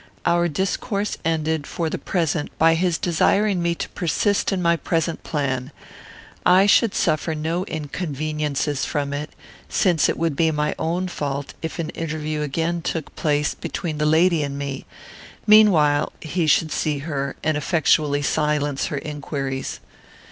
[0.25, 5.21] Our discourse ended, for the present, by his desiring me to persist in my present
[5.23, 5.71] plan;
[6.43, 9.29] I should suffer no inconveniences from it,
[9.69, 14.07] since it would be my own fault if an interview again took place between the
[14.07, 14.87] lady and me;
[15.45, 19.81] meanwhile he should see her and effectually silence her inquiries.